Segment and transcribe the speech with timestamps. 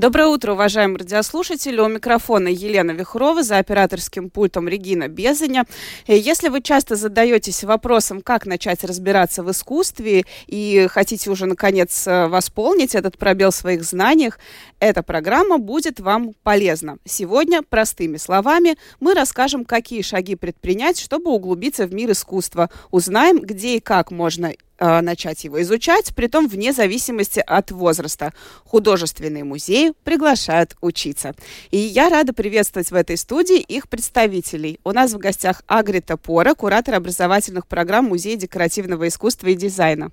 [0.00, 1.78] Доброе утро, уважаемые радиослушатели.
[1.78, 5.66] У микрофона Елена Вихрова, за операторским пультом Регина Безаня.
[6.06, 12.06] Э, если вы часто задаетесь вопросом, как начать разбираться в искусстве и хотите уже, наконец,
[12.06, 14.38] э, восполнить этот пробел в своих знаниях,
[14.78, 16.96] эта программа будет вам полезна.
[17.04, 22.70] Сегодня, простыми словами, мы расскажем, какие шаги предпринять, чтобы углубиться в мир искусства.
[22.90, 28.32] Узнаем, где и как можно э, начать его изучать, при том вне зависимости от возраста.
[28.64, 31.34] Художественные музеи приглашают учиться.
[31.70, 34.80] И я рада приветствовать в этой студии их представителей.
[34.82, 40.10] У нас в гостях Агрита Пора, куратор образовательных программ Музея декоративного искусства и дизайна.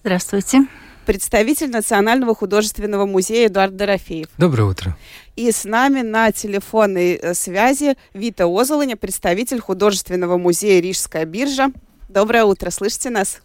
[0.00, 0.66] Здравствуйте.
[1.06, 4.26] Представитель Национального художественного музея Эдуард Дорофеев.
[4.38, 4.96] Доброе утро.
[5.36, 11.70] И с нами на телефонной э, связи Вита Озолоня, представитель художественного музея Рижская биржа.
[12.08, 13.40] Доброе утро, слышите нас?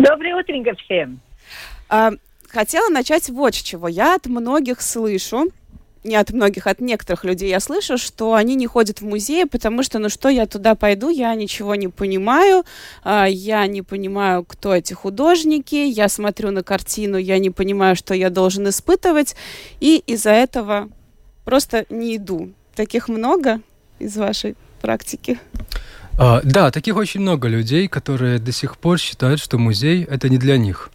[0.00, 1.20] Доброе утренько всем.
[1.90, 2.12] А,
[2.48, 3.86] хотела начать вот с чего.
[3.86, 5.50] Я от многих слышу,
[6.04, 9.82] не от многих, от некоторых людей я слышу, что они не ходят в музеи, потому
[9.82, 12.64] что, ну что, я туда пойду, я ничего не понимаю,
[13.04, 18.14] а, я не понимаю, кто эти художники, я смотрю на картину, я не понимаю, что
[18.14, 19.36] я должен испытывать,
[19.80, 20.88] и из-за этого
[21.44, 22.54] просто не иду.
[22.74, 23.60] Таких много
[23.98, 25.38] из вашей практики?
[26.22, 30.36] А, да, таких очень много людей, которые до сих пор считают, что музей это не
[30.36, 30.90] для них.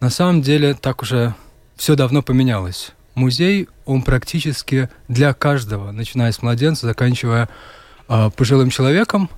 [0.00, 1.36] На самом деле так уже
[1.76, 2.90] все давно поменялось.
[3.14, 7.48] Музей, он практически для каждого, начиная с младенца, заканчивая
[8.08, 9.30] э, пожилым человеком.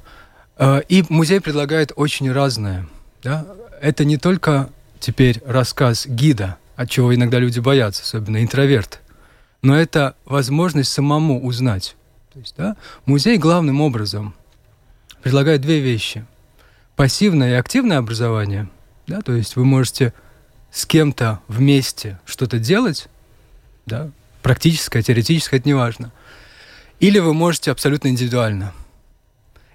[0.57, 2.89] Э, и музей предлагает очень разное.
[3.23, 3.45] Да?
[3.83, 4.70] Это не только
[5.01, 9.01] теперь рассказ гида, от чего иногда люди боятся, особенно интроверт,
[9.61, 11.95] но это возможность самому узнать.
[12.33, 14.35] То есть, да, музей главным образом
[15.23, 16.25] предлагает две вещи.
[16.97, 18.69] Пассивное и активное образование,
[19.07, 20.13] да, то есть вы можете
[20.71, 23.09] с кем-то вместе что-то делать,
[23.85, 24.11] да,
[24.43, 26.13] практическое, теоретическое, это не важно.
[27.01, 28.73] Или вы можете абсолютно индивидуально.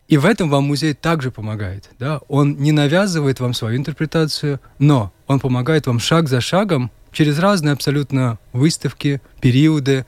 [0.07, 1.89] И в этом вам музей также помогает.
[1.97, 2.19] Да?
[2.27, 7.73] Он не навязывает вам свою интерпретацию, но он помогает вам шаг за шагом через разные
[7.73, 10.05] абсолютно выставки, периоды,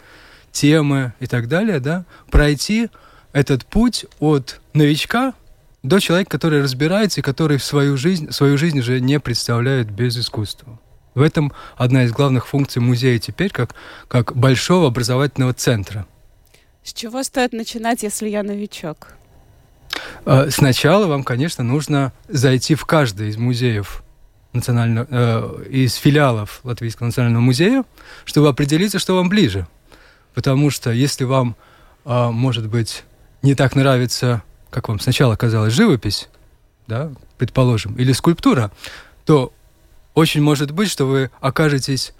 [0.52, 2.90] темы и так далее, да, пройти
[3.34, 5.34] этот путь от новичка
[5.82, 10.18] до человека, который разбирается и который в свою жизнь, свою жизнь уже не представляет без
[10.18, 10.80] искусства.
[11.16, 13.76] В этом одна из главных функций музея теперь, как,
[14.08, 16.08] как большого образовательного центра.
[16.84, 19.16] С чего стоит начинать, если я новичок?
[20.26, 24.04] А, сначала вам, конечно, нужно зайти в каждый из музеев
[24.54, 27.84] национального, э, из филиалов Латвийского национального музея,
[28.26, 29.68] чтобы определиться, что вам ближе.
[30.34, 31.56] Потому что если вам,
[32.06, 33.04] э, может быть,
[33.44, 36.30] не так нравится, как вам сначала казалось, живопись,
[36.88, 38.72] да, предположим, или скульптура,
[39.26, 39.54] то
[40.16, 42.14] очень может быть, что вы окажетесь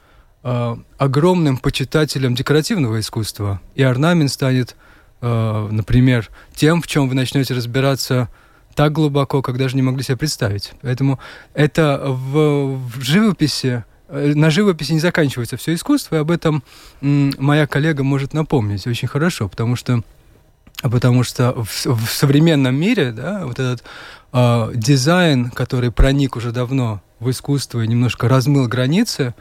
[0.44, 4.76] э, огромным почитателем декоративного искусства, и орнамент станет,
[5.22, 8.30] э, например, тем, в чем вы начнете разбираться
[8.76, 10.74] так глубоко, как даже не могли себе представить.
[10.82, 11.20] Поэтому
[11.54, 16.64] это в, в живописи э, на живописи не заканчивается все искусство, и об этом
[17.02, 20.04] моя коллега может напомнить очень хорошо, потому что
[20.90, 23.84] потому что в, в современном мире, да, вот этот
[24.34, 29.34] э, дизайн, который проник уже давно в искусство и немножко размыл границы,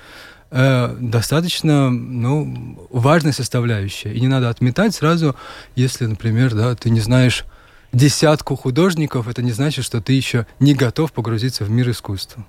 [0.50, 4.12] э, достаточно ну, важная составляющая.
[4.12, 5.36] И не надо отметать сразу,
[5.74, 7.44] если, например, да, ты не знаешь
[7.92, 12.44] десятку художников, это не значит, что ты еще не готов погрузиться в мир искусства.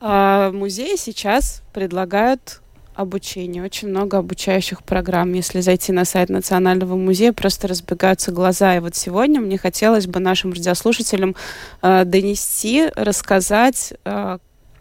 [0.00, 2.60] А музеи сейчас предлагают
[2.94, 5.32] обучение, очень много обучающих программ.
[5.32, 8.76] Если зайти на сайт Национального музея, просто разбегаются глаза.
[8.76, 11.34] И вот сегодня мне хотелось бы нашим радиослушателям
[11.82, 14.38] э, донести, рассказать, э,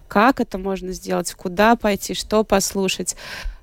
[0.08, 3.16] как это можно сделать, куда пойти, что послушать.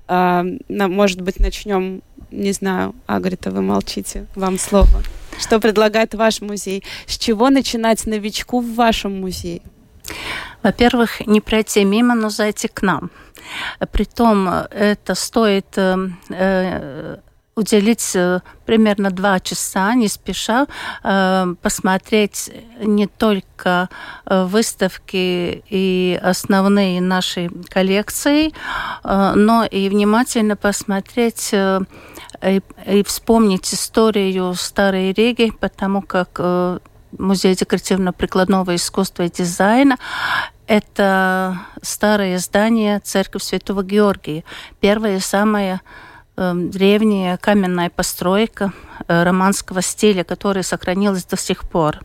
[0.07, 5.01] Э, на, может быть, начнем, не знаю, Агрита, вы молчите, вам слово.
[5.39, 6.83] Что предлагает ваш музей?
[7.07, 9.61] С чего начинать новичку в вашем музее?
[10.63, 13.09] Во-первых, не пройти мимо, но зайти к нам.
[13.91, 15.97] Притом это стоит э,
[16.29, 17.17] э,
[17.55, 20.67] уделить э, примерно два часа, не спеша,
[21.61, 23.89] посмотреть не только
[24.25, 28.53] выставки и основные наши коллекции,
[29.03, 36.39] но и внимательно посмотреть и вспомнить историю Старой Риги, потому как
[37.17, 39.97] Музей декоративно-прикладного искусства и дизайна
[40.67, 44.45] это старое здание Церковь Святого Георгия.
[44.79, 45.81] Первое самое
[46.37, 48.71] древняя каменная постройка
[49.07, 51.99] романского стиля, которая сохранилась до сих пор.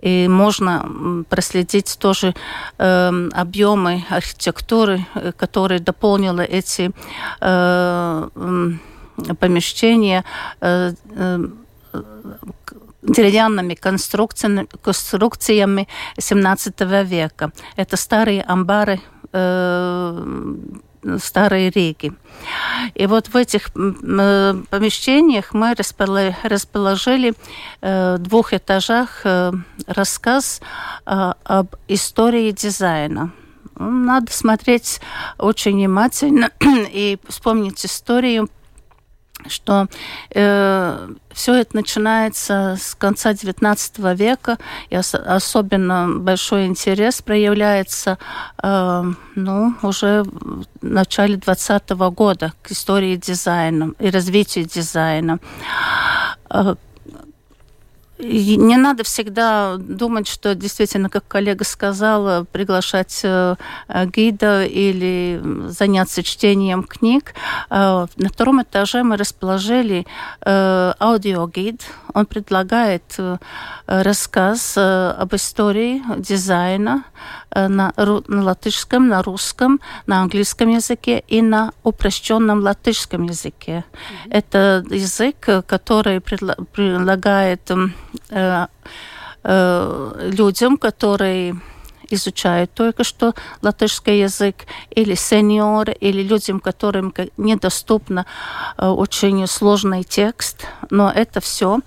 [0.00, 2.34] И можно проследить тоже
[2.76, 5.06] э, объемы архитектуры,
[5.36, 6.90] которые дополнили эти
[7.40, 8.28] э,
[9.38, 10.24] помещения
[10.60, 11.38] э, э,
[13.02, 15.88] деревянными конструкциями, конструкциями
[16.18, 17.52] 17 века.
[17.76, 19.00] Это старые амбары
[19.32, 20.56] э,
[21.18, 22.12] Старой Риги.
[22.94, 27.34] И вот в этих э, помещениях мы расположили
[27.80, 29.52] э, в двух этажах э,
[29.86, 30.60] рассказ
[31.04, 33.32] об истории дизайна.
[33.76, 35.00] Надо смотреть
[35.38, 38.48] очень внимательно и вспомнить историю
[39.48, 39.86] что
[40.30, 44.58] э, все это начинается с конца XIX века,
[44.90, 48.18] и ос особенно большой интерес проявляется
[48.62, 49.04] э,
[49.34, 55.38] ну, уже в начале XX года к истории дизайна и развитию дизайна.
[58.22, 58.26] Э,
[58.56, 63.56] не надо всегда думать, что действительно, как коллега сказала, приглашать э,
[63.88, 67.34] гида или заняться чтением книг.
[67.68, 70.06] Э, на втором этаже мы расположили
[70.40, 71.82] э, аудиогид.
[72.14, 73.18] Он предлагает
[73.86, 77.04] рассказ об истории дизайна
[77.54, 83.84] на, на латышском, на русском, на английском языке и на упрощенном латышском языке.
[83.92, 84.30] Mm-hmm.
[84.30, 87.70] Это язык, который предлагает
[88.32, 88.66] Э,
[89.44, 91.56] э, людям, которые
[92.10, 94.54] изучают только что латышский язык,
[94.90, 98.24] или сеньоры, или людям, которым недоступно
[98.78, 101.80] э, очень сложный текст, но это все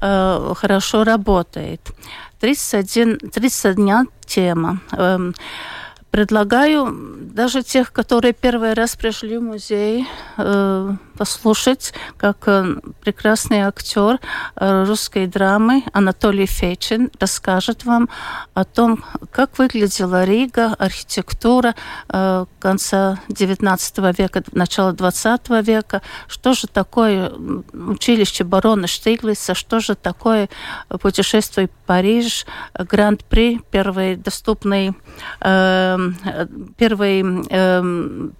[0.00, 1.80] хорошо работает.
[2.42, 4.78] 31, 31 тема.
[6.12, 6.94] Предлагаю
[7.32, 10.06] даже тех, которые первый раз пришли в музей,
[11.16, 14.18] послушать, как э, прекрасный актер
[14.56, 18.08] э, русской драмы Анатолий Фечин расскажет вам
[18.54, 21.74] о том, как выглядела Рига, архитектура
[22.08, 27.32] э, конца XIX века, начала XX века, что же такое
[27.72, 30.48] училище барона Штиглица, что же такое
[30.88, 34.94] путешествие в Париж, Гранд-при, первый доступный,
[36.76, 37.22] первый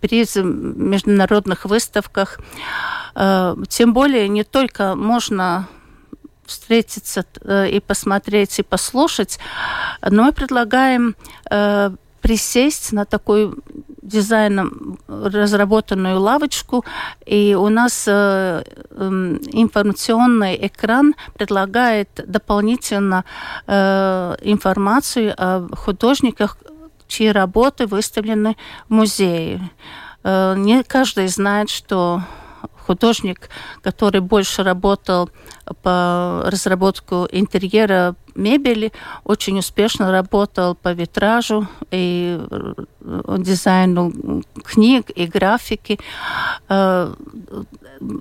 [0.00, 2.38] приз в международных выставках.
[3.14, 5.68] Э, тем более не только можно
[6.46, 9.38] встретиться э, и посмотреть, и послушать,
[10.02, 11.14] но мы предлагаем
[11.50, 13.62] э, присесть на такую
[14.02, 16.84] дизайном разработанную лавочку,
[17.24, 23.24] и у нас э, э, информационный экран предлагает дополнительно
[23.66, 26.58] э, информацию о художниках,
[27.12, 28.56] чьи работы выставлены
[28.88, 29.60] в музее.
[30.24, 32.22] Э, не каждый знает, что
[32.86, 33.48] художник,
[33.82, 35.30] который больше работал
[35.82, 38.92] по разработку интерьера мебели,
[39.24, 42.74] очень успешно работал по витражу и э,
[43.38, 45.98] дизайну книг и графики.
[46.68, 47.14] Э,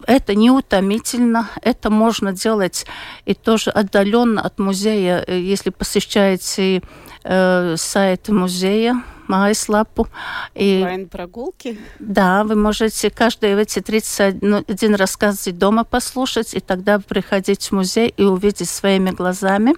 [0.05, 2.85] это не утомительно, это можно делать
[3.25, 6.81] и тоже отдаленно от музея, если посещаете
[7.23, 10.07] сайт музея mājaslapu.
[10.55, 11.77] Онлайн-прогулки?
[11.99, 18.23] Да, вы можете каждый эти 31 рассказ дома послушать, и тогда приходить в музей и
[18.23, 19.73] увидеть своими глазами.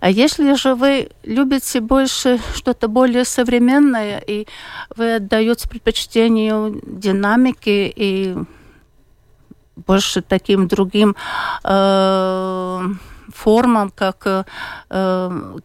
[0.00, 4.46] А если же вы любите больше что-то более современное, и
[4.96, 8.36] вы отдаете предпочтению динамике и
[9.86, 11.16] больше таким другим
[11.64, 12.80] э,
[13.34, 14.44] формам, как э,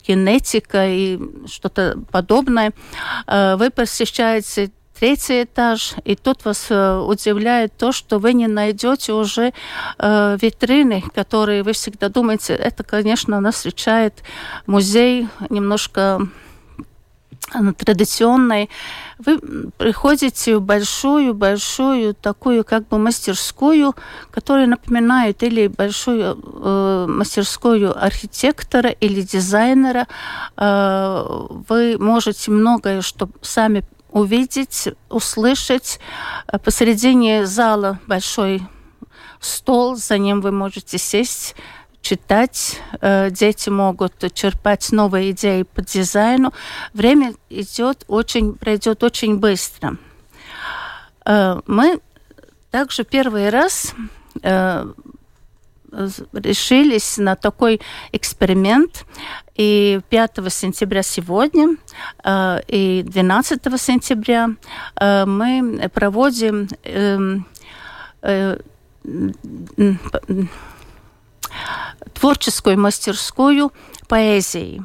[0.01, 2.73] кинетика и что-то подобное,
[3.27, 9.13] э, вы посещаете третий этаж, и тут вас э, удивляет то, что вы не найдете
[9.13, 9.53] уже
[9.99, 14.23] э, витрины, которые вы всегда думаете, это, конечно, нас встречает
[14.65, 16.27] музей немножко
[17.77, 18.69] традиционной,
[19.19, 19.39] вы
[19.77, 23.95] приходите в большую-большую такую как бы мастерскую,
[24.31, 30.07] которая напоминает или большую э, мастерскую архитектора или дизайнера.
[30.57, 31.23] Э,
[31.69, 35.99] вы можете многое, что сами увидеть, услышать.
[36.63, 38.61] Посередине зала большой
[39.39, 41.55] стол, за ним вы можете сесть
[42.07, 46.53] читать, э, дети могут черпать новые идеи по дизайну.
[46.93, 49.97] Время идет очень, пройдет очень быстро.
[51.25, 51.99] Э, мы
[52.71, 53.93] также первый раз
[54.41, 54.85] э,
[56.31, 57.81] решились на такой
[58.13, 59.05] эксперимент.
[59.55, 61.77] И 5 сентября сегодня
[62.67, 64.49] и 12 сентября
[65.25, 67.45] мы проводим эм,
[72.13, 73.71] творческую мастерскую
[74.07, 74.83] поэзии.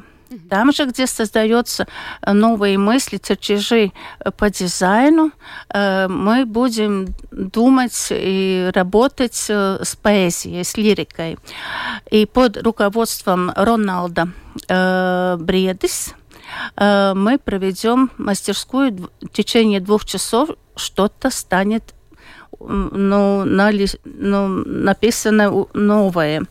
[0.49, 1.85] Там же, где создаются
[2.25, 3.91] новые мысли, чертежи
[4.37, 5.31] по дизайну,
[5.71, 11.37] мы будем думать и работать с поэзией, с лирикой.
[12.09, 14.29] И под руководством Роналда
[14.67, 16.15] Бредис
[16.77, 20.49] мы проведем мастерскую в течение двух часов.
[20.75, 21.93] Что-то станет
[22.59, 23.71] ну, на,
[24.05, 26.43] ну, написано новое,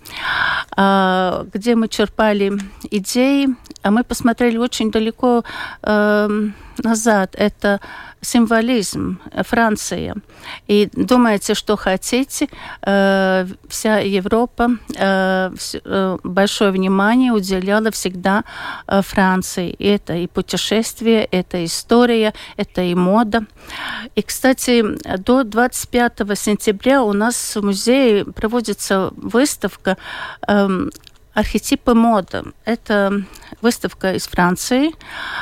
[0.76, 2.52] а, где мы черпали
[2.90, 3.48] идеи,
[3.82, 5.44] а мы посмотрели очень далеко
[5.82, 6.28] э,
[6.78, 7.34] назад.
[7.38, 7.80] Это
[8.22, 10.14] символизм Франции.
[10.68, 12.48] И думаете, что хотите,
[12.82, 15.50] э, вся Европа э,
[15.84, 18.44] э, большое внимание уделяла всегда
[18.86, 19.74] э, Франции.
[19.78, 23.44] Это и путешествие, это история, это и мода.
[24.14, 24.84] И, кстати,
[25.18, 29.96] до 25 сентября у нас в музее проводится выставка
[30.46, 30.88] э,
[31.34, 32.42] архетипы моды.
[32.64, 33.24] Это
[33.60, 34.92] выставка из Франции,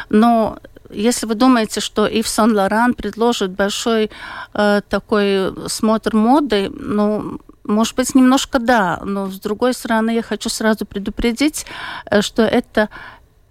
[0.08, 0.58] но
[0.92, 4.10] если вы думаете, что Ив Сан Лоран предложит большой
[4.54, 10.48] э, такой смотр моды, ну, может быть, немножко да, но с другой стороны, я хочу
[10.48, 11.66] сразу предупредить,
[12.10, 12.88] э, что это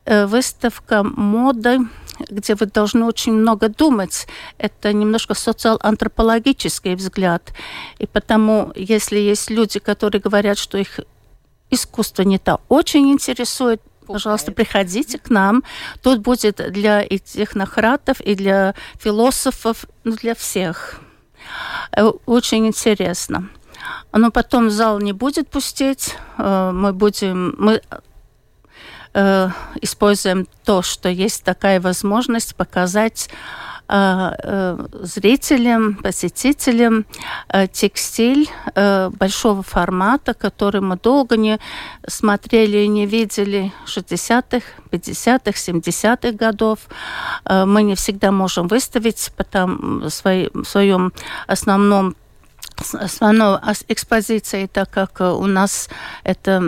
[0.06, 1.80] э, выставка моды,
[2.30, 4.28] где вы должны очень много думать.
[4.58, 7.54] Это немножко социал-антропологический взгляд.
[7.98, 11.00] И потому, если есть люди, которые говорят, что их
[11.72, 15.64] искусство не то очень интересует, пожалуйста, приходите к нам.
[16.02, 21.00] Тут будет для и технократов, и для философов, ну, для всех.
[21.96, 23.50] Э, очень интересно.
[24.12, 26.16] Но потом зал не будет пустеть.
[26.38, 27.56] Э, мы будем...
[27.58, 27.82] Мы
[29.14, 29.50] э,
[29.82, 33.30] используем то, что есть такая возможность показать
[33.90, 37.06] зрителям, посетителям
[37.48, 41.60] э, текстиль большого формата, который мы долго не
[42.08, 46.80] смотрели и не видели 60-х, 50-х, 70-х годов.
[47.50, 51.12] Мы не всегда можем выставить потому, в своем
[51.48, 52.16] основном
[52.94, 55.90] основной экспозиции, так как у нас
[56.24, 56.62] это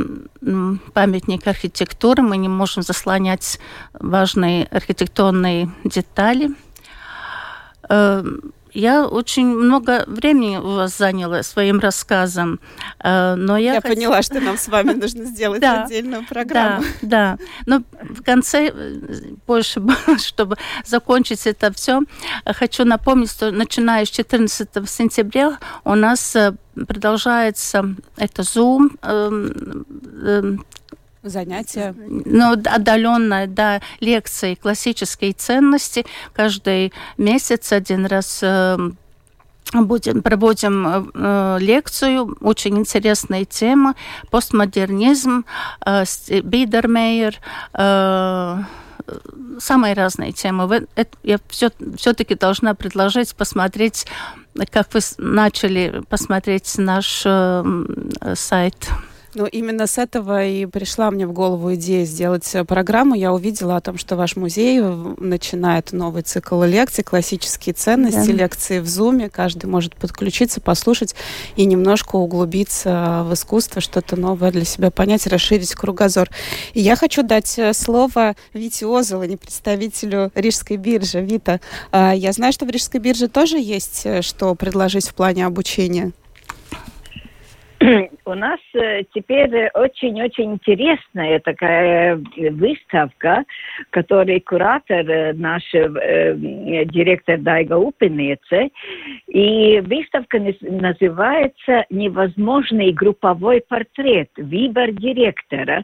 [0.94, 3.60] памятник архитектуры, мы не можем заслонять
[3.94, 6.50] важные архитектурные детали–
[8.74, 12.60] я очень много времени у вас заняла своим рассказом,
[13.00, 13.74] э, но я...
[13.74, 13.92] Я хот...
[13.92, 16.84] поняла, что нам с вами нужно сделать отдельную программу.
[17.02, 17.46] Да, да.
[17.66, 19.00] Но в конце, э,
[19.46, 19.82] больше,
[20.20, 22.02] чтобы закончить это все,
[22.46, 26.54] хочу напомнить, что начиная с 14 сентября у нас э,
[26.88, 29.86] продолжается это Zoom эм,
[30.26, 30.66] эм,
[31.24, 31.96] занятия?
[31.98, 36.06] Ну, отдаленная, да, лекции классической ценности.
[36.34, 38.78] Каждый месяц один раз э,
[39.74, 43.96] будем, проводим э, лекцию, очень интересная тема,
[44.30, 45.46] постмодернизм,
[45.86, 46.04] э,
[46.44, 47.36] Бидермейер,
[47.74, 48.58] э,
[49.60, 50.88] самые разные темы.
[51.24, 54.08] Я все, все-таки должна предложить посмотреть,
[54.72, 57.64] как вы начали посмотреть наш э,
[58.36, 58.90] сайт.
[59.34, 63.16] Ну, именно с этого и пришла мне в голову идея сделать э, программу.
[63.16, 68.34] Я увидела о том, что ваш музей начинает новый цикл лекций, классические ценности, да.
[68.34, 69.30] лекции в Зуме.
[69.30, 71.16] Каждый может подключиться, послушать
[71.56, 76.30] и немножко углубиться в искусство, что-то новое для себя понять, расширить кругозор.
[76.74, 81.22] И я хочу дать э, слово Вите Озолоне, представителю Рижской биржи.
[81.22, 81.62] Вита,
[81.94, 86.12] я знаю, что в Рижской бирже тоже есть э, что предложить в плане обучения.
[88.26, 92.22] у нас э, теперь очень-очень интересная такая
[92.52, 93.44] выставка,
[93.90, 96.36] который куратор э, наш э,
[96.86, 98.70] директор Дайга Упенице.
[99.28, 104.30] И выставка называется «Невозможный групповой портрет.
[104.38, 105.84] Выбор директора».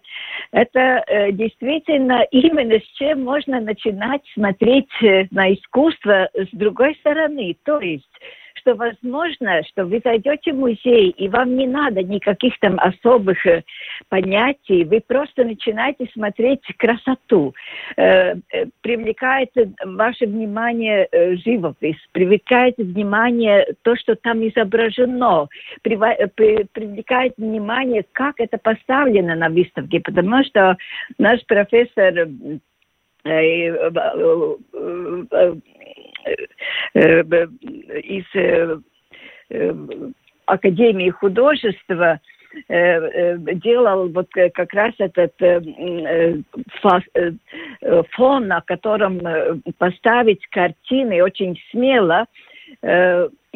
[0.52, 4.90] Это действительно именно с чем можно начинать смотреть
[5.32, 7.56] на искусство с другой стороны.
[7.64, 8.06] То есть
[8.68, 13.64] что возможно, что вы зайдете в музей, и вам не надо никаких там особых э,
[14.10, 17.54] понятий, вы просто начинаете смотреть красоту.
[17.96, 19.52] Э, э, привлекает
[19.86, 21.08] ваше внимание
[21.46, 25.48] живопись, привлекает внимание то, что там изображено,
[25.82, 30.76] привлекает внимание, как это поставлено на выставке, потому что
[31.18, 32.28] наш профессор
[36.94, 38.78] из э,
[39.50, 39.74] э,
[40.46, 42.20] Академии художества
[42.70, 45.34] делал вот как раз этот
[48.16, 49.22] фон, на котором
[49.78, 52.26] поставить картины очень смело.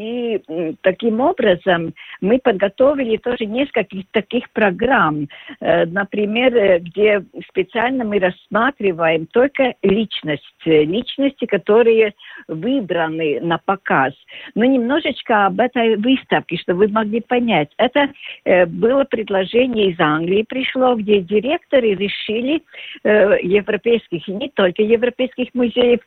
[0.01, 5.27] И таким образом мы подготовили тоже несколько таких программ,
[5.59, 12.13] э, например, э, где специально мы рассматриваем только личность, личности, которые
[12.47, 14.13] выбраны на показ.
[14.55, 17.69] Но немножечко об этой выставке, чтобы вы могли понять.
[17.77, 18.09] Это
[18.45, 22.61] э, было предложение из Англии пришло, где директоры решили
[23.03, 25.99] европейских и не только европейских музеев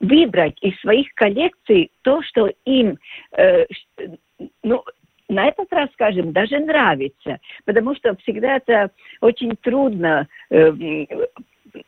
[0.00, 2.98] выбрать из своих коллекций то, что им,
[3.36, 3.66] э,
[4.62, 4.84] ну,
[5.28, 11.06] на этот раз, скажем, даже нравится, потому что всегда это очень трудно э,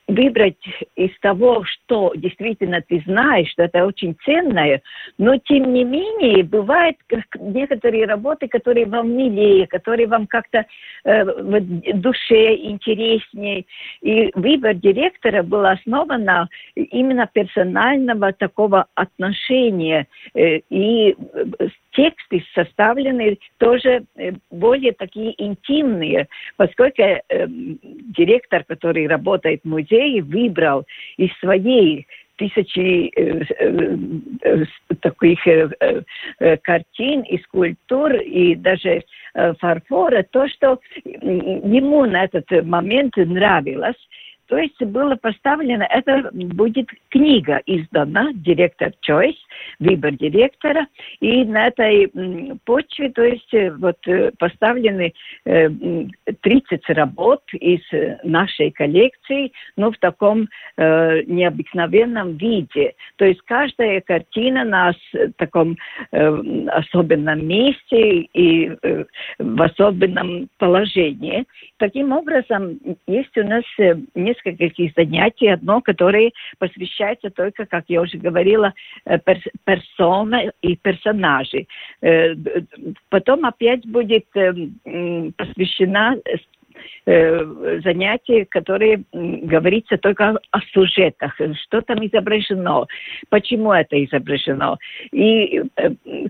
[0.09, 0.57] выбрать
[0.97, 4.83] из того, что действительно ты знаешь, что это очень ценное,
[5.19, 6.97] но тем не менее бывают
[7.39, 10.67] некоторые работы, которые вам милее, которые вам как-то
[11.05, 11.61] э, в
[12.01, 13.65] душе интереснее.
[14.03, 23.38] И выбор директора был основан на именно персонального такого отношения э, и э, тексты составлены
[23.59, 27.18] тоже э, более такие интимные, поскольку э,
[27.49, 30.85] директор, который работает в музее, выбрал
[31.16, 32.06] из своей
[32.40, 33.97] тысячи э, э,
[34.42, 34.64] э
[35.00, 35.68] таких э,
[36.38, 39.02] э, картин и скульптур, и даже
[39.61, 43.97] фарфора, то, что ему на этот момент нравилось.
[44.50, 49.37] То есть было поставлено, это будет книга издана, директор Choice,
[49.78, 50.88] выбор директора,
[51.21, 52.11] и на этой
[52.64, 55.14] почве, то есть э, вот э, поставлены
[55.45, 56.02] 30
[56.42, 57.80] э, работ из
[58.25, 62.95] нашей коллекции, но в таком необыкновенном виде.
[63.16, 64.92] То есть каждая картина на
[65.37, 65.76] таком
[66.11, 68.71] особенном месте и
[69.38, 71.45] в особенном положении.
[71.76, 73.64] Таким образом, есть у нас
[74.14, 75.49] несколько несколько занятий.
[75.49, 78.73] Одно, которое посвящается только, как я уже говорила,
[79.04, 81.66] э, пер персона и персонажи.
[82.03, 82.35] Э,
[83.09, 84.53] потом опять будет э,
[85.37, 86.16] посвящена
[87.05, 92.87] занятие, которое говорится только о сюжетах, что там изображено,
[93.29, 94.79] почему это изображено,
[95.12, 95.62] и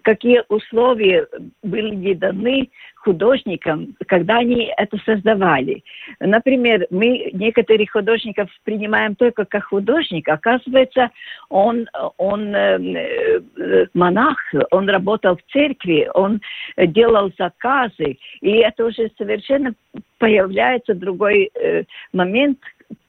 [0.02, 1.26] какие условия
[1.62, 2.68] были даны
[3.00, 5.82] художникам, когда они это создавали.
[6.20, 10.28] Например, мы некоторых художников принимаем только как художник.
[10.28, 11.10] Оказывается,
[11.48, 14.38] он, он э, э, монах,
[14.70, 16.40] он работал в церкви, он
[16.76, 18.18] делал заказы.
[18.40, 19.74] И это уже совершенно
[20.18, 22.58] появляется другой э, момент,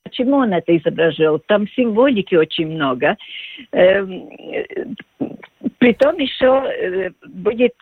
[0.03, 1.39] почему он это изображал.
[1.47, 3.17] Там символики очень много.
[3.73, 4.65] Эм, э,
[5.79, 7.75] притом еще будет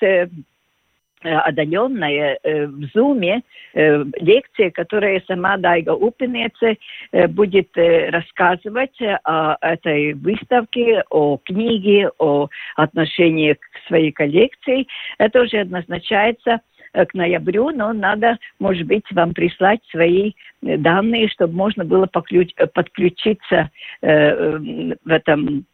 [1.23, 3.41] отдаленная э, в Зуме
[3.73, 6.77] э, лекция, которая сама Дайга Упинеце
[7.11, 14.87] э, будет э, рассказывать о этой выставке, о книге, о отношении к своей коллекции.
[15.17, 16.61] Это уже однозначается
[16.93, 23.69] э, к ноябрю, но надо, может быть, вам прислать свои данные, чтобы можно было подключиться
[24.01, 24.57] э,
[25.03, 25.65] в этом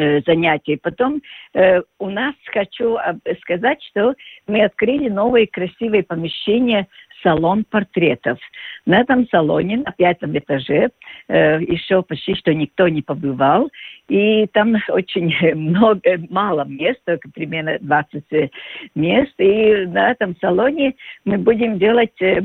[0.00, 0.76] Э, занятий.
[0.76, 1.20] Потом
[1.52, 2.96] э, у нас хочу
[3.42, 4.14] сказать, что
[4.46, 6.86] мы открыли новые красивые помещения
[7.22, 8.38] салон портретов.
[8.86, 10.88] На этом салоне на пятом этаже
[11.28, 13.68] э, еще почти что никто не побывал.
[14.08, 18.24] И там очень много, мало мест, только примерно 20
[18.94, 19.34] мест.
[19.36, 20.94] И на этом салоне
[21.26, 22.40] мы будем делать э,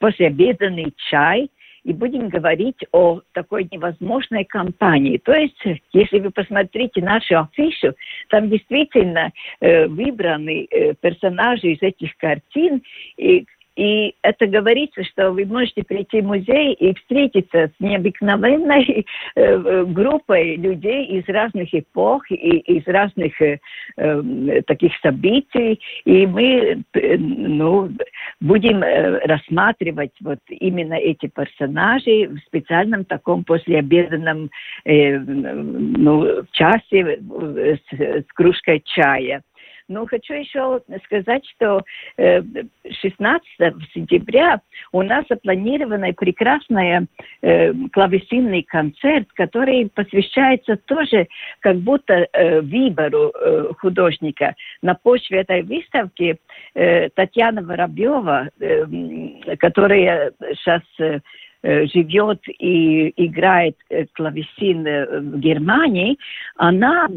[0.00, 1.50] послеобеденный чай–
[1.84, 5.18] и будем говорить о такой невозможной кампании.
[5.18, 5.62] То есть,
[5.92, 7.94] если вы посмотрите нашу афишу,
[8.28, 12.82] там действительно э, выбраны э, персонажи из этих картин,
[13.16, 13.46] и
[13.80, 20.56] и это говорится, что вы можете прийти в музей и встретиться с необыкновенной э, группой
[20.56, 23.58] людей из разных эпох и из разных э,
[23.96, 25.80] э, таких событий.
[26.04, 27.88] И мы э, ну,
[28.42, 34.50] будем э, рассматривать вот именно эти персонажи в специальном таком послеобеденном
[34.84, 39.42] э, ну, часе э, с, с кружкой чая.
[39.90, 41.82] Но хочу еще сказать, что
[42.16, 44.60] 16 э, сентября
[44.92, 47.08] у нас запланирован прекрасный
[47.42, 51.26] э, клавесинный концерт, который посвящается тоже
[51.58, 53.32] как будто э, выбору
[53.78, 54.54] художника.
[54.80, 56.38] На почве этой выставки
[56.74, 58.48] Татьяна Воробьева,
[59.58, 60.82] которая сейчас
[61.62, 63.76] живет и играет
[64.14, 66.16] клавесин в Германии,
[66.56, 67.08] она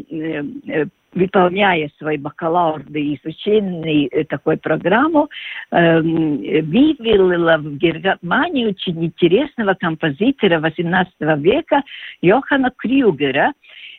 [1.14, 5.28] выполняя свой бакалаврный изученный э, такой программу,
[5.70, 11.82] э, вывела в Германию очень интересного композитора XVIII века
[12.20, 13.52] Йохана Крюгера,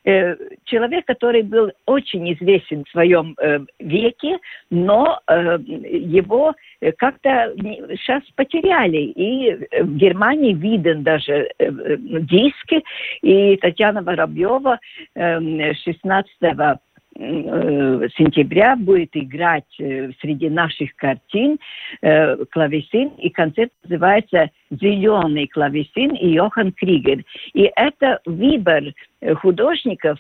[0.04, 4.38] э, человек, который был очень известен в своем э, веке,
[4.70, 6.54] но его
[6.98, 7.54] как-то
[8.00, 8.98] сейчас потеряли.
[8.98, 12.84] И в Германии виден даже диски,
[13.22, 14.80] и Татьяна Воробьева
[15.16, 16.76] э, 16 Э,
[17.18, 21.58] сентября будет играть э, среди наших картин
[22.02, 27.24] э, клавесин, и концерт называется «Зеленый клавесин» и Йохан Кригер.
[27.54, 28.84] И это выбор
[29.42, 30.20] художников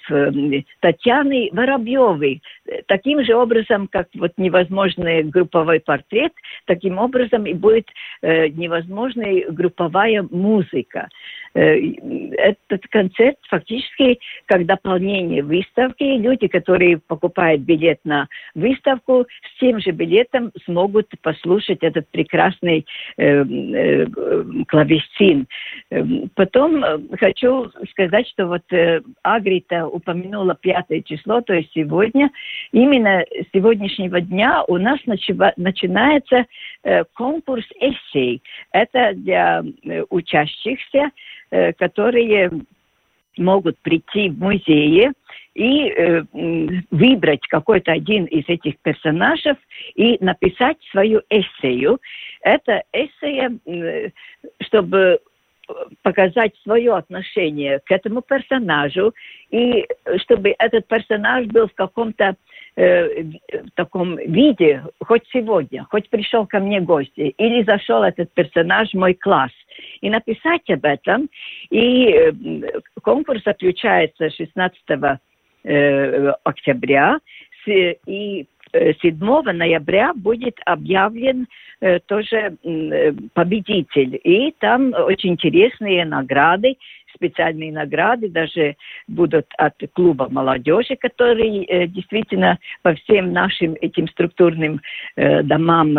[0.79, 2.41] Татьяны Воробьевой.
[2.87, 6.31] Таким же образом, как вот невозможный групповой портрет,
[6.65, 7.87] таким образом и будет
[8.21, 11.09] невозможной групповая музыка.
[11.55, 11.77] Э,
[12.37, 16.03] этот концерт фактически как дополнение выставки.
[16.03, 22.85] Люди, которые покупают билет на выставку, с тем же билетом смогут послушать этот прекрасный
[23.17, 24.05] э, э,
[24.67, 25.47] клавесин.
[25.91, 26.83] Эм, потом
[27.17, 32.31] хочу сказать, что вот э, Агрита упомянула пятое число, то есть сегодня.
[32.73, 36.45] Именно с сегодняшнего дня у нас начи- начинается
[36.83, 38.41] э, конкурс эссей.
[38.73, 39.63] Это для
[40.09, 41.11] учащихся
[41.77, 42.51] которые
[43.37, 45.11] могут прийти в музеи
[45.53, 46.23] и э,
[46.91, 49.53] выбрать какой-то один из этих персонажей
[49.95, 51.99] и написать свою эссею.
[52.41, 54.09] Это эссея, э,
[54.61, 55.19] чтобы
[56.03, 59.15] показать свое отношение к этому персонажу,
[59.49, 59.87] и
[60.17, 62.35] чтобы этот персонаж был в каком-то э,
[62.75, 68.95] в таком виде, хоть сегодня, хоть пришел ко мне гости, или зашел этот персонаж в
[68.95, 69.51] мой класс,
[70.01, 71.29] и написать об этом.
[71.69, 72.31] И э,
[73.01, 74.79] конкурс заключается 16
[75.63, 77.19] э, октября,
[77.67, 78.45] и
[79.01, 81.47] 7 ноября будет объявлен
[81.81, 84.19] э, тоже э, победитель.
[84.23, 86.75] И там очень интересные награды,
[87.13, 88.75] специальные награды даже
[89.07, 94.81] будут от клуба молодежи, который э, действительно по всем нашим этим структурным
[95.15, 95.97] домам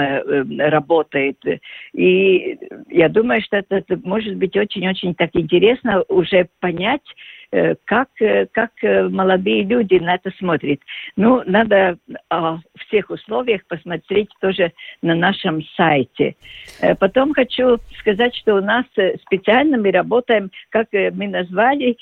[0.58, 1.38] работает.
[1.94, 2.58] И
[2.90, 7.02] я думаю, что это, может быть очень-очень так интересно уже понять,
[7.84, 10.80] как, э, как э, молодые люди на это смотрят.
[11.16, 16.36] Ну, надо о всех условиях посмотреть тоже на нашем сайте.
[16.98, 18.84] Потом хочу сказать, что у нас
[19.26, 21.96] специально мы работаем, как мы назвали,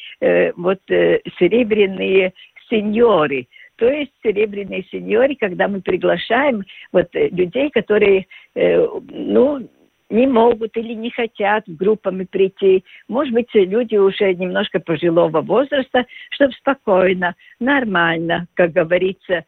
[0.57, 2.33] вот серебряные
[2.69, 3.47] сеньоры.
[3.77, 9.69] То есть серебряные сеньоры, когда мы приглашаем вот людей, которые, ну,
[10.15, 12.85] не могут или не хотят группами прийти.
[13.09, 19.45] Может быть, люди уже немножко пожилого возраста, чтобы спокойно, нормально, как говорится,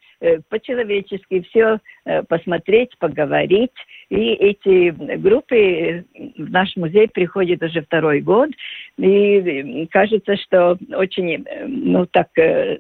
[0.49, 3.73] по-человечески все э, посмотреть, поговорить.
[4.09, 6.05] И эти группы
[6.39, 8.51] в наш музей приходят уже второй год.
[8.99, 12.29] И кажется, что очень, ну, так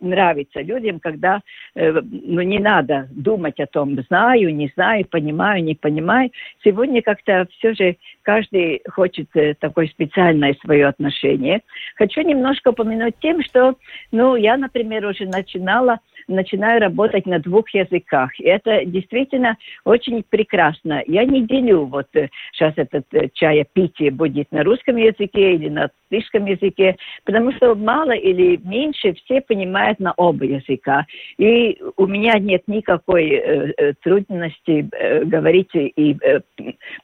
[0.00, 1.40] нравится людям, когда,
[1.74, 6.30] ну, не надо думать о том, знаю, не знаю, понимаю, не понимаю.
[6.62, 11.62] Сегодня как-то все же каждый хочет такое специальное свое отношение.
[11.96, 13.74] Хочу немножко упомянуть тем, что,
[14.12, 18.38] ну, я, например, уже начинала начинаю работать на двух языках.
[18.38, 21.02] И это действительно очень прекрасно.
[21.06, 22.06] Я не делю, вот
[22.52, 27.74] сейчас э, этот э, чаепитие будет на русском языке или на английском языке, потому что
[27.74, 31.06] мало или меньше все понимают на оба языка.
[31.38, 36.40] И у меня нет никакой э, э трудности э, говорить и э,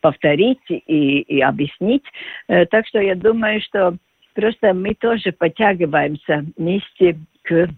[0.00, 2.04] повторить и, и объяснить.
[2.48, 3.96] Э, так что я думаю, что
[4.34, 7.68] просто мы тоже подтягиваемся вместе к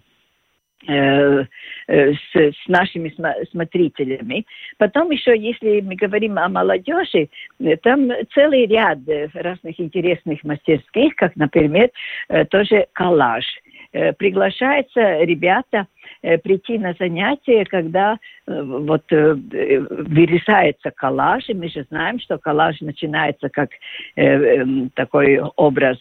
[0.87, 3.15] с, с нашими
[3.51, 4.45] смотрителями.
[4.79, 7.29] Потом еще, если мы говорим о молодежи,
[7.61, 8.99] э, там целый ряд
[9.35, 11.91] разных интересных мастерских, как, например,
[12.51, 13.45] тоже коллаж.
[14.19, 15.87] Приглашаются ребята
[16.43, 23.71] прийти на занятия, когда вот вырезается коллаж, и мы же знаем, что коллаж начинается как
[24.95, 25.99] такой образ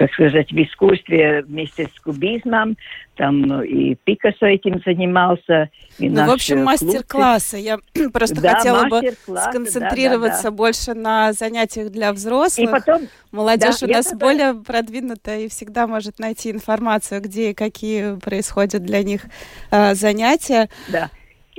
[0.00, 2.78] как сказать, в искусстве вместе с кубизмом.
[3.16, 5.68] Там и Пикассо этим занимался.
[5.98, 7.58] И ну, в общем, мастер-классы.
[7.58, 7.78] Я
[8.10, 10.56] просто да, хотела бы сконцентрироваться да, да, да.
[10.56, 12.70] больше на занятиях для взрослых.
[12.70, 14.26] И потом, Молодежь да, у нас тогда...
[14.26, 19.26] более продвинутая и всегда может найти информацию, где и какие происходят для них
[19.70, 20.70] э, занятия.
[20.90, 21.10] Да.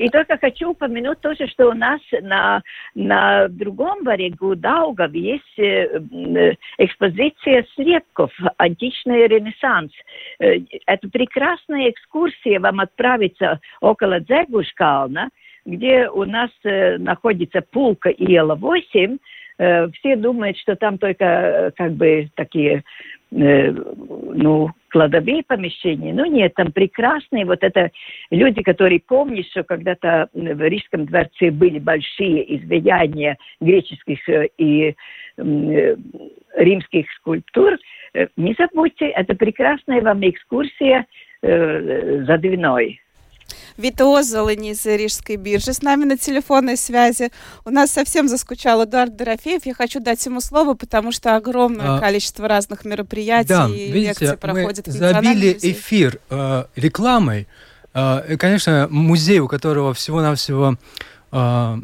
[0.02, 2.64] И только хочу упомянуть тоже, что у нас на,
[2.96, 9.92] на другом берегу Даугав есть э, э, экспозиция слепков, античный ренессанс.
[10.40, 10.56] Э,
[10.88, 15.30] это прекрасная экскурсия вам отправиться около Дзегушкална,
[15.66, 19.20] где у нас находится пулка Иела-8.
[19.60, 22.84] Э, все думают, что там только как бы такие
[23.32, 26.14] э, ну, кладовые помещения.
[26.14, 27.92] Ну, нет, там прекрасные вот это
[28.30, 34.96] люди, которые помнят, что когда-то в Рижском дворце были большие изваяния греческих э, и
[35.38, 35.96] э,
[36.58, 37.78] римских скульптур.
[38.14, 41.06] Э, не забудьте, это прекрасная вам экскурсия
[41.44, 43.02] за Двиной.
[43.78, 47.32] Вита Озолынь из Рижской биржи с нами на телефонной связи.
[47.66, 49.66] У нас совсем заскучал Эдуард Дорофеев.
[49.66, 54.26] Я хочу дать ему слово, потому что огромное а, количество разных мероприятий да, и видите,
[54.26, 57.48] лекций проходит мы в забили эфир э, рекламой.
[57.94, 60.76] Э, конечно, музей, у которого всего-навсего,
[61.32, 61.78] э,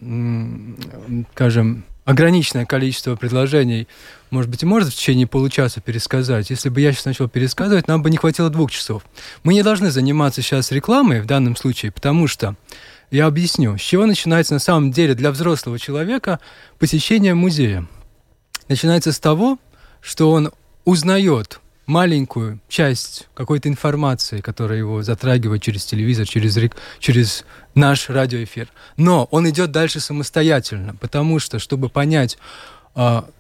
[1.34, 3.90] скажем, ограниченное количество предложений,
[4.30, 6.50] может быть, и может в течение получаса пересказать.
[6.50, 9.04] Если бы я сейчас начал пересказывать, нам бы не хватило двух часов.
[9.44, 12.56] Мы не должны заниматься сейчас рекламой в данном случае, потому что
[13.12, 16.40] я объясню, с чего начинается на самом деле для взрослого человека
[16.80, 17.86] посещение музея.
[18.70, 19.60] Начинается с того,
[20.00, 20.54] что он
[20.86, 26.60] узнает маленькую часть какой-то информации, которая его затрагивает через телевизор, через,
[27.00, 28.68] через наш радиоэфир.
[28.98, 32.38] Но он идет дальше самостоятельно, потому что, чтобы понять,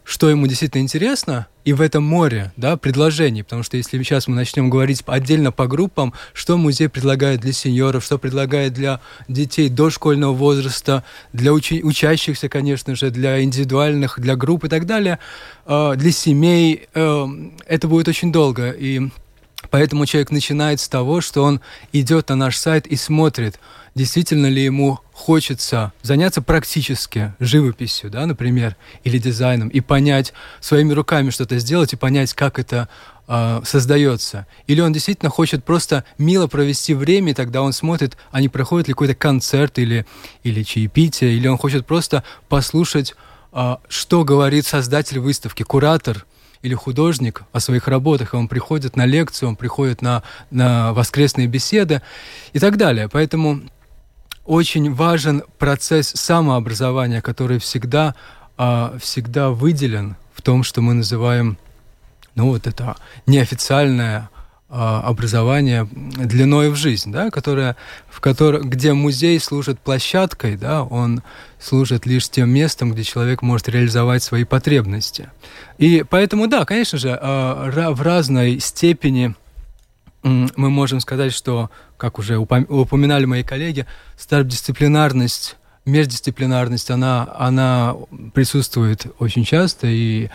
[0.03, 4.35] что ему действительно интересно, и в этом море да, предложений, потому что если сейчас мы
[4.35, 10.31] начнем говорить отдельно по группам, что музей предлагает для сеньоров, что предлагает для детей дошкольного
[10.31, 15.19] возраста, для учи- учащихся, конечно же, для индивидуальных, для групп и так далее,
[15.65, 17.27] а, для семей, э,
[17.65, 19.09] это будет очень долго, и
[19.69, 21.59] поэтому человек начинает с того, что он
[21.91, 23.59] идет на наш сайт и смотрит,
[23.93, 31.31] действительно ли ему хочется заняться практически живописью, да, например, или дизайном, и понять, своими руками
[31.31, 32.87] что-то сделать, и понять, как это
[33.27, 34.45] э, создается.
[34.67, 38.89] Или он действительно хочет просто мило провести время, и тогда он смотрит, а не проходит
[38.89, 40.05] ли какой-то концерт или,
[40.43, 43.15] или чаепитие, или он хочет просто послушать,
[43.53, 46.27] э, что говорит создатель выставки, куратор,
[46.61, 51.47] или художник о своих работах, и он приходит на лекцию, он приходит на, на воскресные
[51.47, 52.01] беседы
[52.53, 53.09] и так далее.
[53.09, 53.61] Поэтому
[54.47, 58.15] очень важен процесс самообразования, который всегда,
[58.57, 61.57] а, всегда выделен в том, что мы называем,
[62.33, 64.29] ну вот это неофициальное
[64.69, 67.75] а, образование длиной в жизнь, да, которое,
[68.09, 71.23] в котором, где музей служит площадкой, да, он
[71.59, 75.29] служит лишь тем местом, где человек может реализовать свои потребности.
[75.77, 79.35] И поэтому, да, конечно же, а, в разной степени
[80.23, 83.85] мы можем сказать, что, как уже упоминали мои коллеги,
[84.17, 87.95] стародисциплинарность, междисциплинарность, она, она
[88.33, 90.29] присутствует очень часто, и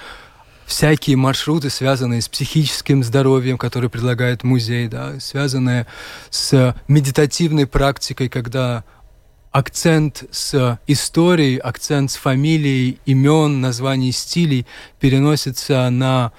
[0.66, 5.86] всякие маршруты, связанные с психическим здоровьем, которые предлагает музей, да, связанные
[6.30, 8.84] с медитативной практикой, когда
[9.50, 14.66] акцент с историей, акцент с фамилией, имен, названий стилей
[14.98, 16.32] переносится на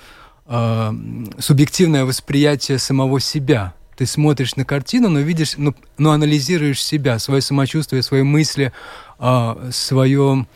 [0.54, 0.94] э,
[1.40, 3.74] субъективное восприятие самого себя.
[3.98, 8.72] Ты смотришь на картину, но видишь, но, но анализируешь себя, свое самочувствие, свои мысли,
[9.20, 10.48] э, свое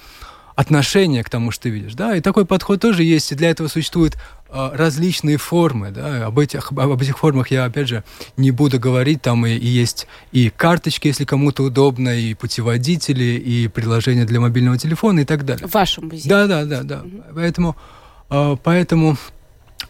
[0.56, 1.94] отношение к тому, что ты видишь.
[1.94, 2.16] Да?
[2.16, 4.18] И такой подход тоже есть, и для этого существуют
[4.50, 5.92] э, различные формы.
[5.92, 6.26] Да?
[6.26, 8.04] Об, этих, об этих формах я, опять же,
[8.38, 9.22] не буду говорить.
[9.22, 14.78] Там и, и есть и карточки, если кому-то удобно, и путеводители, и приложения для мобильного
[14.80, 15.68] телефона и так далее.
[15.68, 16.30] В вашем музее?
[16.30, 16.84] Да, да, да.
[16.84, 17.00] да.
[17.02, 17.24] Угу.
[17.36, 17.76] Поэтому,
[18.32, 19.18] э, поэтому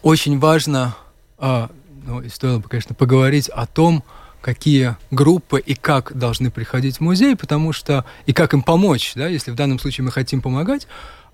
[0.02, 0.96] очень важно,
[1.38, 1.70] а,
[2.06, 4.02] ну, и стоило бы, конечно, поговорить о том,
[4.40, 9.26] какие группы и как должны приходить в музей, потому что и как им помочь, да,
[9.28, 10.86] если в данном случае мы хотим помогать,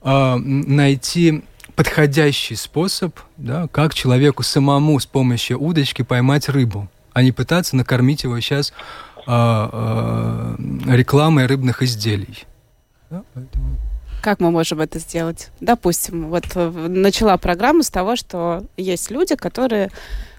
[0.03, 1.45] а, найти
[1.77, 8.25] подходящий способ, да, как человеку самому с помощью удочки поймать рыбу, а не пытаться накормить
[8.25, 8.73] его сейчас
[9.27, 12.45] а, а, рекламой рыбных изделий.
[13.11, 13.77] Да, поэтому...
[14.25, 15.51] Как мы можем это сделать?
[15.61, 19.91] Допустим, вот э, начала программу с того, что есть люди, которые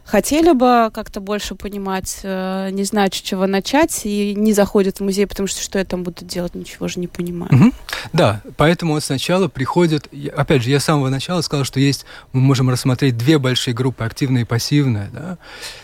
[0.03, 5.03] хотели бы как-то больше понимать, э, не знают, с чего начать, и не заходят в
[5.03, 7.53] музей, потому что что я там буду делать, ничего же не понимаю.
[7.53, 7.73] Угу.
[8.11, 12.41] Да, поэтому вот сначала приходят, опять же, я с самого начала сказал, что есть, мы
[12.41, 15.11] можем рассмотреть две большие группы, активная и пассивная.
[15.13, 15.37] Да?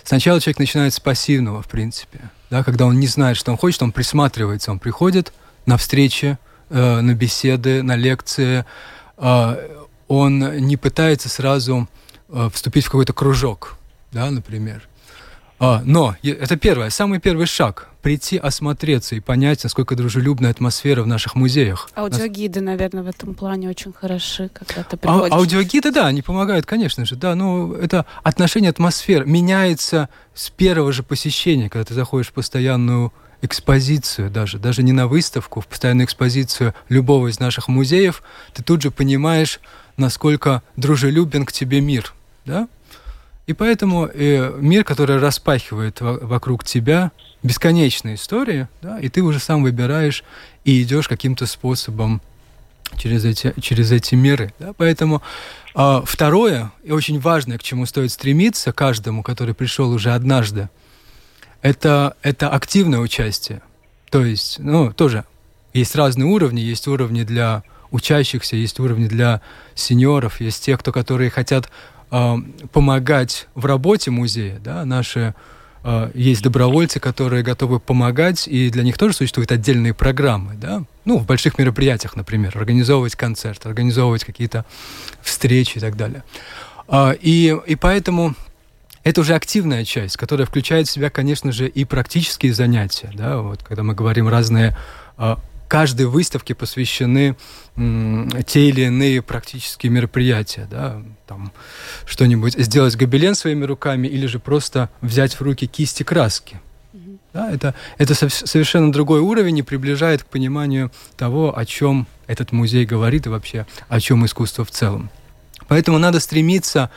[0.04, 3.84] Сначала человек начинает с пассивного, в принципе, да, когда он не знает, что он хочет,
[3.84, 5.34] он присматривается, он приходит
[5.68, 6.40] на встречи,
[6.72, 8.66] э, на беседы, на лекции.
[9.18, 9.56] Э,
[10.08, 11.88] он не пытается сразу
[12.30, 13.78] э, вступить в какой-то кружок,
[14.12, 14.88] да, например.
[15.64, 21.08] А, но это первое, самый первый шаг прийти осмотреться и понять, насколько дружелюбная атмосфера в
[21.08, 21.88] наших музеях.
[21.94, 25.32] Аудиогиды, наверное, в этом плане очень хороши, когда ты а, приходишь.
[25.32, 30.92] А, аудиогиды, да, они помогают, конечно же, да, но это отношение атмосфер меняется с первого
[30.92, 36.06] же посещения, когда ты заходишь в постоянную экспозицию даже, даже не на выставку, в постоянную
[36.06, 38.24] экспозицию любого из наших музеев,
[38.54, 39.60] ты тут же понимаешь,
[39.98, 42.14] насколько дружелюбен к тебе мир,
[42.46, 42.68] да?
[43.48, 47.12] И поэтому э, мир, который распахивает вокруг тебя
[47.44, 50.24] бесконечные истории, да, и ты уже сам выбираешь
[50.64, 52.22] и идешь каким-то способом
[52.98, 54.54] через эти, через эти миры.
[54.60, 54.74] Да?
[54.78, 55.22] Поэтому
[55.76, 60.70] э, второе, и очень важное, к чему стоит стремиться каждому, который пришел уже однажды,
[61.62, 63.62] это, это активное участие.
[64.10, 65.26] То есть, ну, тоже
[65.74, 69.42] есть разные уровни, есть уровни для учащихся, есть уровни для
[69.76, 71.70] сеньоров, есть те, кто, которые хотят
[72.12, 72.36] э,
[72.72, 75.36] помогать в работе музея, да, наши
[75.84, 81.18] э, есть добровольцы, которые готовы помогать, и для них тоже существуют отдельные программы, да, ну,
[81.18, 84.66] в больших мероприятиях, например, организовывать концерт, организовывать какие-то
[85.22, 86.24] встречи и так далее.
[86.88, 88.36] Э, и, и поэтому
[89.04, 93.64] это уже активная часть, которая включает в себя, конечно же, и практические занятия, да, вот,
[93.64, 94.78] когда мы говорим разные
[95.72, 97.38] каждой выставке посвящены
[97.78, 101.54] те или иные практические мероприятия, да, там
[102.06, 106.60] что-нибудь сделать гобелен своими руками или же просто взять в руки кисти краски.
[107.34, 112.86] Да, это, это совершенно другой уровень и приближает к пониманию того, о чем этот музей
[112.86, 115.10] говорит и вообще о чем искусство в целом.
[115.70, 116.92] Поэтому надо стремиться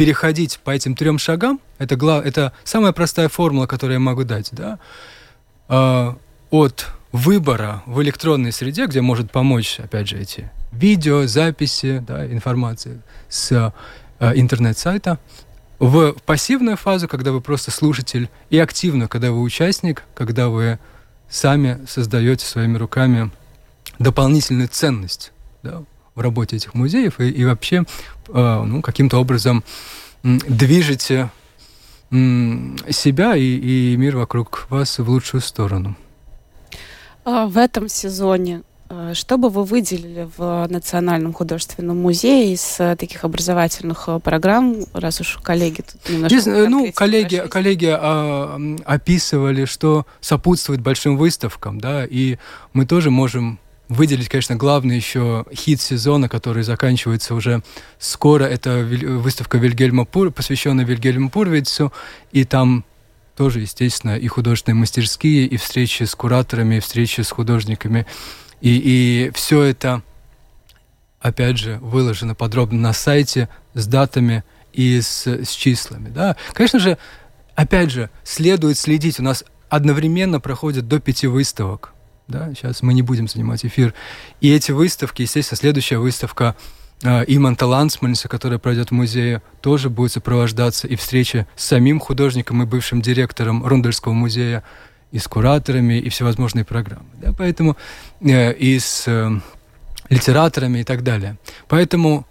[0.00, 1.60] переходить по этим трем шагам.
[1.76, 4.48] Это, глав, это самая простая формула, которую я могу дать.
[4.52, 4.78] Да?
[5.68, 6.14] Э,
[6.50, 13.02] от выбора в электронной среде, где может помочь, опять же, эти видео, записи, да, информации
[13.28, 13.74] с
[14.20, 15.18] э, интернет-сайта,
[15.78, 20.78] в пассивную фазу, когда вы просто слушатель, и активную, когда вы участник, когда вы
[21.28, 23.30] сами создаете своими руками
[23.98, 25.32] дополнительную ценность
[25.62, 25.82] да,
[26.20, 27.84] в работе этих музеев и, и вообще
[28.28, 29.64] э, ну, каким-то образом
[30.22, 31.30] движете
[32.12, 35.96] себя и, и мир вокруг вас в лучшую сторону.
[37.24, 42.96] А, в этом сезоне а, что бы вы выделили в Национальном художественном музее из а,
[42.96, 46.34] таких образовательных программ, раз уж коллеги тут немножко...
[46.34, 52.38] Есть, ну, коллеги, коллеги а, описывали, что сопутствует большим выставкам, да, и
[52.72, 57.62] мы тоже можем выделить, конечно, главный еще хит сезона, который заканчивается уже
[57.98, 58.44] скоро.
[58.44, 61.92] Это выставка Вильгельма Пур, посвященная Вильгельму Пурвицу,
[62.30, 62.84] и там
[63.36, 68.06] тоже, естественно, и художественные мастерские, и встречи с кураторами, и встречи с художниками.
[68.60, 68.80] И,
[69.26, 70.02] и все это,
[71.18, 76.10] опять же, выложено подробно на сайте с датами и с, с числами.
[76.10, 76.36] Да?
[76.52, 76.96] Конечно же,
[77.56, 79.18] опять же, следует следить.
[79.18, 81.92] У нас одновременно проходят до пяти выставок.
[82.30, 82.54] Да?
[82.54, 83.92] Сейчас мы не будем занимать эфир.
[84.40, 86.56] И эти выставки, естественно, следующая выставка
[87.02, 92.62] а, Иманта Лансманса, которая пройдет в музее, тоже будет сопровождаться и встреча с самим художником
[92.62, 94.64] и бывшим директором Рундельского музея,
[95.12, 97.08] и с кураторами, и всевозможные программы.
[97.20, 97.32] Да?
[97.36, 97.76] Поэтому
[98.20, 99.30] э, и с э,
[100.08, 101.36] литераторами и так далее.
[101.68, 102.26] Поэтому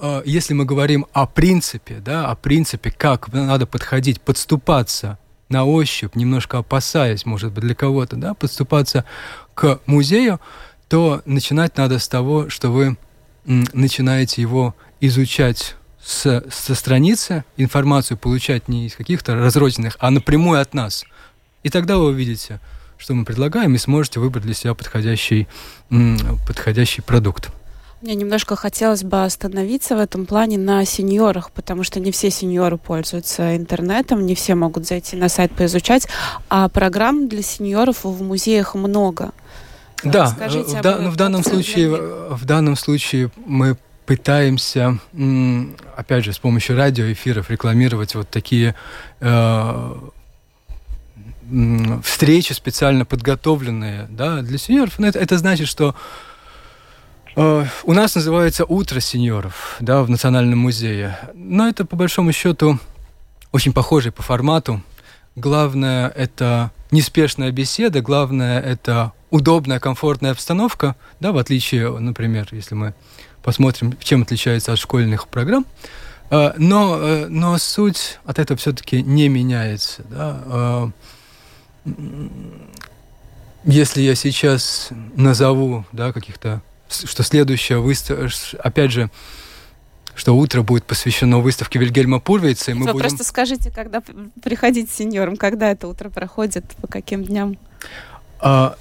[0.00, 6.14] э, если мы говорим о принципе, да, о принципе, как надо подходить, подступаться на ощупь,
[6.14, 9.04] немножко опасаясь, может быть, для кого-то, да, подступаться
[9.54, 10.40] к музею,
[10.88, 12.96] то начинать надо с того, что вы
[13.44, 20.74] начинаете его изучать с, со страницы, информацию получать не из каких-то разрозненных, а напрямую от
[20.74, 21.04] нас.
[21.62, 22.60] И тогда вы увидите,
[22.98, 25.48] что мы предлагаем, и сможете выбрать для себя подходящий,
[26.46, 27.50] подходящий продукт.
[28.00, 32.78] Мне немножко хотелось бы остановиться в этом плане на сеньорах, потому что не все сеньоры
[32.78, 36.06] пользуются интернетом, не все могут зайти на сайт поизучать,
[36.48, 39.32] а программ для сеньоров в музеях много.
[40.04, 41.90] Да, Скажите в, да, ну, в данном случае,
[42.30, 44.98] в данном случае мы пытаемся,
[45.96, 48.76] опять же, с помощью радиоэфиров рекламировать вот такие
[49.18, 49.94] э,
[52.04, 55.00] встречи специально подготовленные да, для сеньоров.
[55.00, 56.27] Но это, это значит, что э,
[57.36, 61.18] у нас называется «Утро сеньоров» да, в Национальном музее.
[61.34, 62.78] Но это, по большому счету,
[63.52, 64.82] очень похоже по формату.
[65.36, 72.94] Главное– это неспешная беседа, главное– это удобная, комфортная обстановка, да, в отличие, например, если мы
[73.42, 75.66] посмотрим, чем отличается от школьных программ,
[76.30, 80.02] э, но, э, но суть от этого все-таки не меняется.
[80.10, 80.92] Да.
[81.86, 81.92] Э,
[83.64, 88.28] если я сейчас назову да, каких-то, что следующая выставка,
[88.58, 89.10] опять же,
[90.14, 92.72] что утро будет посвящено выставке Вильгельма Пурвейца.
[92.72, 93.08] И мы Вы будем...
[93.08, 94.02] просто скажите, когда
[94.42, 97.56] приходить сеньором, когда это утро проходит, по каким дням?
[98.40, 98.76] А,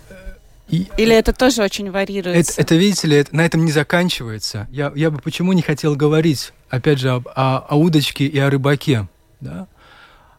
[0.68, 2.54] и, Или это тоже очень варируется?
[2.54, 4.68] Это, это видите ли, это, на этом не заканчивается.
[4.70, 8.50] Я, я бы почему не хотел говорить, опять же, об, о, о удочке и о
[8.50, 9.08] рыбаке.
[9.40, 9.68] Да?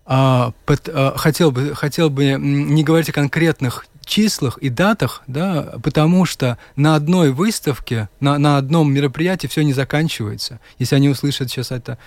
[0.05, 5.75] А, под, а, хотел, бы, хотел бы не говорить о конкретных числах и датах, да,
[5.83, 10.59] потому что на одной выставке, на, на одном мероприятии все не заканчивается.
[10.79, 11.99] Если они услышат сейчас это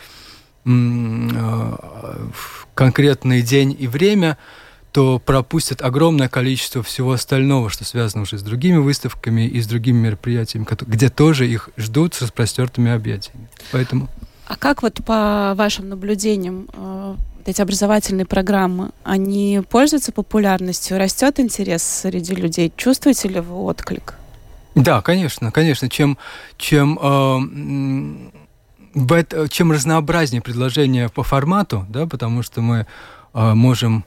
[2.75, 4.37] конкретный день и время,
[4.91, 9.97] то пропустят огромное количество всего остального, что связано уже с другими выставками и с другими
[9.97, 13.47] мероприятиями, где тоже их ждут с распростертыми объятиями.
[13.71, 14.09] Поэтому...
[14.47, 17.15] А как вот по вашим наблюдениям э,
[17.45, 22.71] эти образовательные программы, они пользуются популярностью, растет интерес среди людей?
[22.75, 24.15] Чувствуете ли вы отклик?
[24.75, 25.89] Да, конечно, конечно.
[25.89, 26.17] Чем,
[26.57, 27.39] чем, э,
[29.49, 32.87] чем разнообразнее предложение по формату, да, потому что мы
[33.33, 34.05] э, можем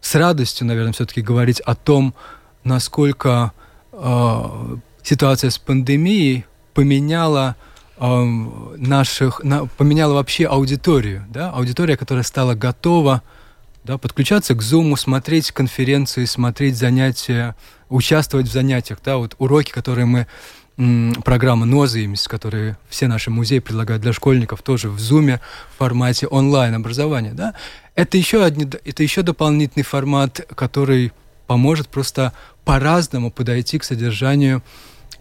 [0.00, 2.14] с радостью, наверное, все-таки говорить о том,
[2.64, 3.52] насколько
[3.92, 7.56] э, ситуация с пандемией поменяла
[7.98, 13.22] наших, на, поменяла вообще аудиторию, да, аудитория, которая стала готова
[13.84, 17.56] да, подключаться к Zoom, смотреть конференции, смотреть занятия,
[17.88, 20.26] участвовать в занятиях, да, вот уроки, которые мы
[21.24, 26.74] программа Нозаимс, которые все наши музеи предлагают для школьников, тоже в Zoom в формате онлайн
[26.74, 27.54] образования, да,
[27.94, 31.12] это еще, одни, это еще дополнительный формат, который
[31.46, 32.34] поможет просто
[32.64, 34.62] по-разному подойти к содержанию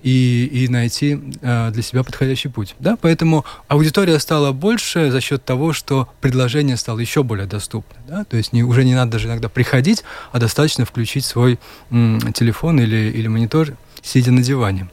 [0.05, 2.75] и, и найти э, для себя подходящий путь.
[2.77, 2.95] Да?
[2.95, 7.97] Поэтому аудитория стала больше за счет того, что предложение стало еще более доступным.
[8.07, 8.23] Да?
[8.23, 12.79] То есть не, уже не надо даже иногда приходить, а достаточно включить свой м, телефон
[12.79, 14.87] или, или монитор, сидя на диване.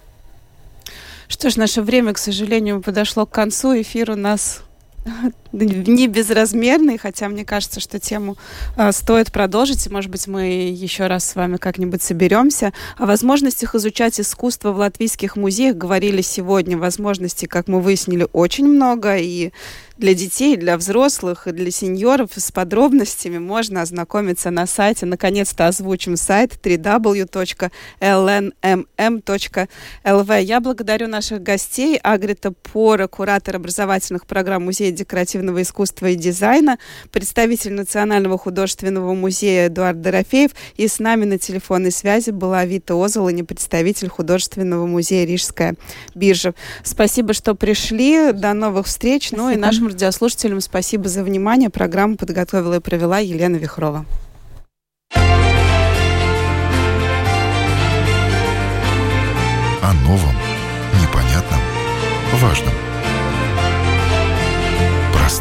[1.28, 3.78] Что ж, наше время, к сожалению, подошло к концу.
[3.78, 4.62] Эфир у нас
[5.52, 8.36] не безразмерный, хотя мне кажется, что тему
[8.76, 12.72] э, стоит продолжить, и, может быть, мы еще раз с вами как-нибудь соберемся.
[12.98, 16.78] О возможностях изучать искусство в латвийских музеях говорили сегодня.
[16.78, 19.52] Возможностей, как мы выяснили, очень много, и
[20.02, 25.06] для детей, для взрослых и для сеньоров с подробностями можно ознакомиться на сайте.
[25.06, 27.70] Наконец-то озвучим сайт www.lnmm.lv.
[30.42, 31.98] Я благодарю наших гостей.
[31.98, 34.90] Агрита Пора, куратор образовательных программ Музея
[35.42, 36.78] декоративного искусства и дизайна,
[37.10, 40.52] представитель Национального художественного музея Эдуард Дорофеев.
[40.76, 45.74] И с нами на телефонной связи была Вита Озолони, представитель художественного музея Рижская
[46.14, 46.54] биржа.
[46.84, 48.32] Спасибо, что пришли.
[48.32, 49.28] До новых встреч.
[49.28, 49.42] Спасибо.
[49.42, 51.70] Ну и нашим радиослушателям спасибо за внимание.
[51.70, 54.06] Программу подготовила и провела Елена Вихрова.
[59.82, 60.36] О новом,
[61.00, 61.60] непонятном,
[62.34, 62.91] важном.